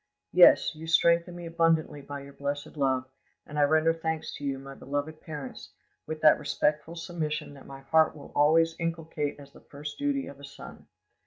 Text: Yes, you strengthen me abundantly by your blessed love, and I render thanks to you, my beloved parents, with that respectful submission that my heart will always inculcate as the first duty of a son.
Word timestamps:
Yes, 0.31 0.73
you 0.73 0.87
strengthen 0.87 1.35
me 1.35 1.45
abundantly 1.45 2.01
by 2.01 2.23
your 2.23 2.33
blessed 2.33 2.75
love, 2.75 3.05
and 3.45 3.59
I 3.59 3.61
render 3.61 3.93
thanks 3.93 4.33
to 4.33 4.43
you, 4.43 4.57
my 4.57 4.73
beloved 4.73 5.21
parents, 5.21 5.73
with 6.07 6.21
that 6.21 6.39
respectful 6.39 6.95
submission 6.95 7.53
that 7.53 7.67
my 7.67 7.81
heart 7.81 8.15
will 8.15 8.31
always 8.33 8.75
inculcate 8.79 9.39
as 9.39 9.51
the 9.51 9.61
first 9.61 9.99
duty 9.99 10.25
of 10.25 10.39
a 10.39 10.43
son. 10.43 10.87